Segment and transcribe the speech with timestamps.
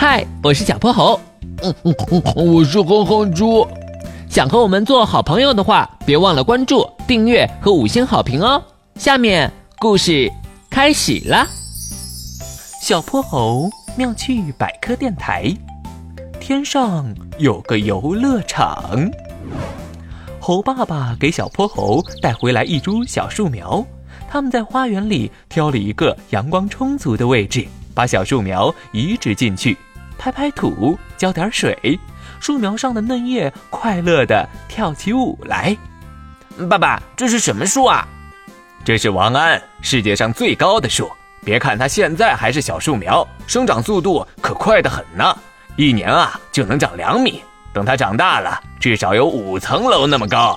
[0.00, 1.20] 嗨，我是小泼猴。
[1.62, 3.68] 嗯嗯嗯，我是哼哼猪。
[4.30, 8.62] 想和我们做好朋友的话，别忘了关注、订阅和五星好评哦。
[8.94, 10.32] 下面故事
[10.70, 11.46] 开始啦。
[12.80, 15.54] 小泼猴妙趣百科电台。
[16.40, 19.06] 天上有个游乐场。
[20.40, 23.84] 猴爸爸给小泼猴带回来一株小树苗，
[24.30, 29.76] 他们在花园里挑了一个阳光充足的位置，把小树苗移植进去，
[30.20, 31.98] 拍拍土，浇点水，
[32.40, 35.74] 树苗上的嫩叶快乐地跳起舞来。
[36.68, 38.06] 爸爸，这是什么树啊？
[38.84, 41.10] 这是王安，世界上最高的树。
[41.42, 45.34] 别看它现在还是小树苗，生长速度可快得很呢，
[45.76, 47.42] 一年啊就能长两米。
[47.72, 50.54] 等它长大了，至少有五层楼那么高。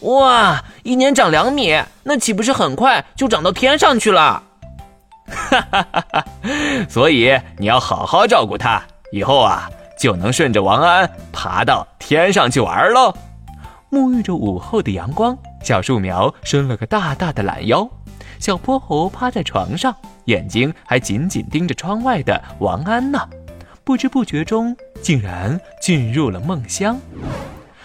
[0.00, 4.42] 哇，一年长两米，那岂不是很快就长到天上去了？
[5.26, 6.24] 哈哈哈哈！
[6.88, 8.82] 所以你要好好照顾它，
[9.12, 13.14] 以后啊就能顺着王安爬到天上去玩喽。
[13.90, 17.88] 沐浴着午后的阳光，小树苗伸了个大大的懒腰。
[18.40, 23.20] 小泼猴趴在床上，眼睛还紧紧盯着窗外的王安呢。
[23.84, 26.98] 不知不觉中，竟然进入了梦乡。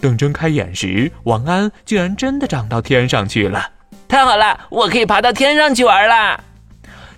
[0.00, 3.70] 等睁开眼时，王安居然真的长到天上去了。
[4.08, 6.42] 太好了，我可以爬到天上去玩了！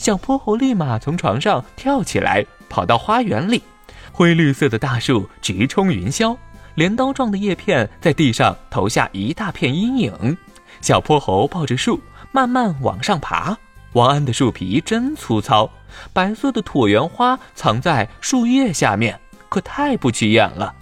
[0.00, 3.62] 小泼猴立马从床上跳起来，跑到花园里。
[4.10, 6.34] 灰绿色的大树直冲云霄，
[6.74, 10.38] 镰刀状的叶片在地上投下一大片阴影。
[10.80, 12.00] 小泼猴抱着树，
[12.32, 13.54] 慢慢往上爬。
[13.92, 15.68] 王安的树皮真粗糙，
[16.14, 20.74] 白色的椭圆花藏在树叶下面，可太不起眼了。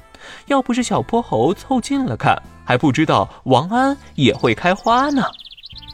[0.46, 5.24] 要不是小泼猴凑近了看，还不知道王安也会开花呢。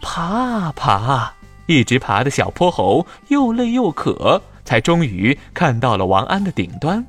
[0.02, 1.34] 爬啊爬啊，
[1.66, 7.04] 一直爬的小泼猴又累又渴，才终于看到了王安的顶端。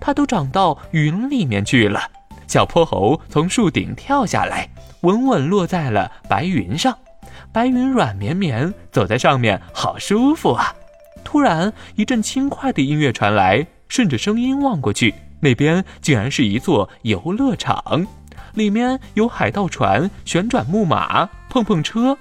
[0.00, 2.00] 它都长到云里面去了。
[2.46, 4.68] 小泼猴从树顶跳下来，
[5.02, 6.96] 稳稳落在了白云上。
[7.52, 10.74] 白云软绵绵，走在上面好舒服啊！
[11.24, 18.06] 突然，一阵轻快的音乐传来，顺着声音望过去，那边竟然是一座游乐场，
[18.54, 22.16] 里面有海盗船、旋转木马、碰碰车，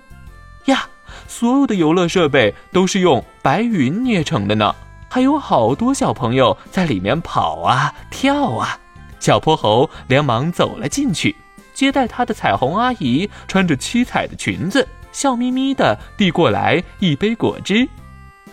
[0.66, 0.88] 呀，
[1.28, 4.76] 所有的游乐设备都是用白云捏成的呢，
[5.10, 8.78] 还有好多小朋友在里面跑啊跳啊！
[9.20, 11.36] 小泼猴连忙走了进去，
[11.74, 14.88] 接待他的彩虹阿姨穿着七彩的裙子。
[15.12, 17.90] 笑眯眯地递过来一杯果汁，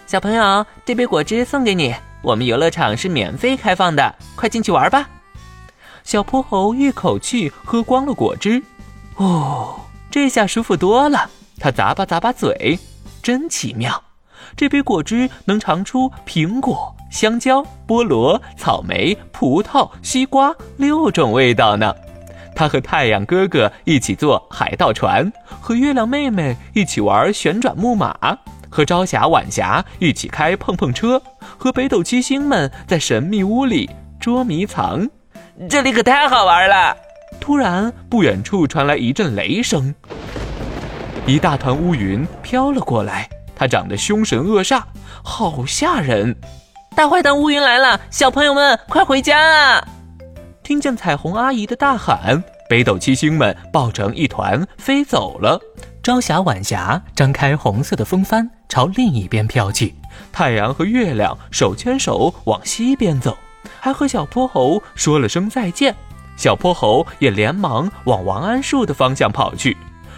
[0.06, 1.94] 小朋友，这杯果汁送给你。
[2.22, 5.08] 我们游乐场是免费开放的，快进去玩吧。
[6.02, 8.62] 小泼猴一口气喝光了果汁，
[9.16, 9.78] 哦，
[10.10, 11.30] 这下舒服多了。
[11.58, 12.78] 他咂巴咂巴嘴，
[13.22, 14.02] 真奇妙，
[14.56, 21.94] 这杯果汁能尝出苹果、香蕉、菠萝、草莓、葡萄、西瓜六种味道呢。
[22.54, 25.30] 他和太阳哥哥一起坐海盗船，
[25.60, 28.16] 和月亮妹妹一起玩旋转木马，
[28.70, 31.20] 和朝霞晚霞一起开碰碰车，
[31.58, 35.06] 和北斗七星们在神秘屋里捉迷藏，
[35.68, 36.96] 这里可太好玩了！
[37.38, 39.94] 突然，不远处传来一阵雷声，
[41.28, 44.80] 一大团乌云飘了过来，它长得凶神恶煞，
[45.24, 46.36] 好吓人！
[46.94, 49.84] 大坏蛋乌云来了，小朋友们快回家啊！
[50.62, 55.60] 听见彩虹阿姨的大喊，北斗七星们抱成一团飞走了。
[56.00, 59.92] 朝霞晚霞张开红色的风帆，朝另一边飘去。
[60.30, 63.36] 太阳和月亮手牵手往西边走，
[63.80, 65.92] 还和小泼猴说了声再见。
[66.36, 69.76] 小泼猴也连忙往王安树的方向跑去，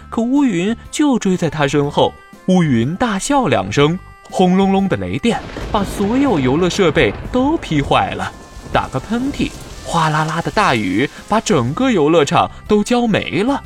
[0.09, 2.13] 可乌云就追在他身后。
[2.47, 3.97] 乌云大笑两声，
[4.29, 5.39] 轰隆隆的雷电
[5.71, 8.31] 把所有游乐设备都劈坏了。
[8.73, 9.51] 打个喷嚏。
[9.85, 13.63] 哗啦啦的大雨把整个游乐场都浇没了，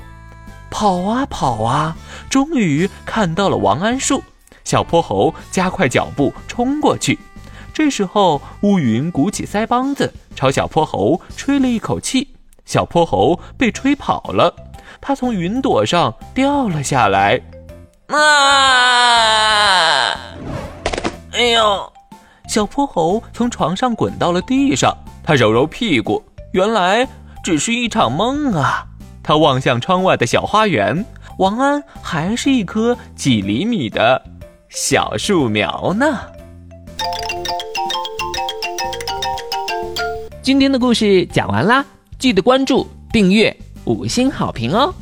[0.72, 1.98] 跑啊跑啊，
[2.30, 4.24] 终于看到了王安树。
[4.64, 7.19] 小泼猴加快脚步冲过去。
[7.74, 12.30] 这时候，乌云鼓起腮帮子，朝小泼猴吹了一口气。
[12.63, 14.56] 小泼猴被吹跑了，
[15.01, 17.40] 他从云朵上掉了下来。
[18.07, 18.18] 啊！
[21.31, 21.92] 哎呦！
[22.48, 24.95] 小泼猴从床上滚到了地上。
[25.24, 27.07] 他揉揉屁股，原来
[27.44, 28.86] 只是一场梦啊！
[29.24, 31.06] 他望向窗外的小花园，
[31.38, 34.22] 王安还是一棵几厘米的
[34.69, 36.19] 小树苗呢。
[40.42, 41.86] 今天的故事讲完啦，
[42.19, 44.94] 记得关注、订阅、五星好评哦！